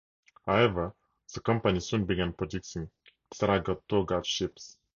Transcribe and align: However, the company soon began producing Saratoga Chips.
However, 0.47 0.95
the 1.31 1.41
company 1.41 1.79
soon 1.79 2.05
began 2.05 2.33
producing 2.33 2.89
Saratoga 3.31 4.23
Chips. 4.25 4.79